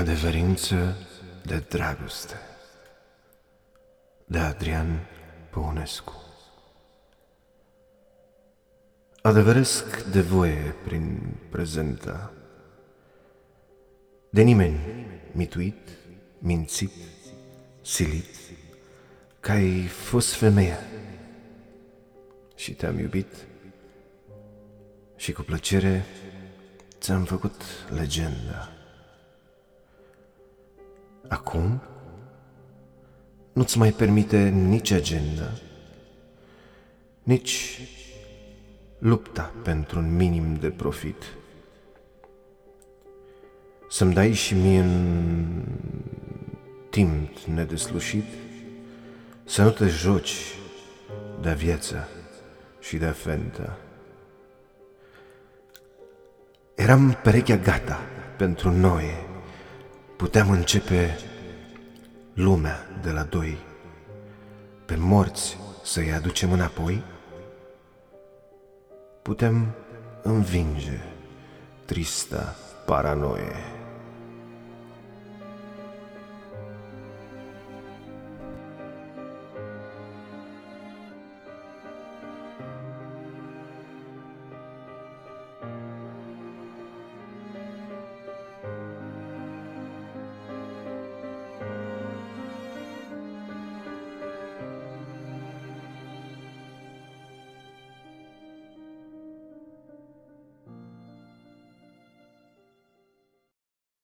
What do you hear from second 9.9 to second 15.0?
de voie prin prezenta De nimeni